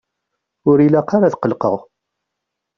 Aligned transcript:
Ur 0.69 0.77
ilaq 0.85 1.09
ara 1.15 1.25
ad 1.27 1.35
qellqeɣ. 1.37 1.75